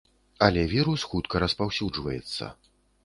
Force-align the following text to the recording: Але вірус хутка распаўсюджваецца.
Але 0.45 0.63
вірус 0.71 1.05
хутка 1.11 1.41
распаўсюджваецца. 1.45 2.53